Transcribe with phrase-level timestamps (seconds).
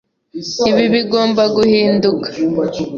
[0.69, 2.27] Ibi bigomba guhinduka.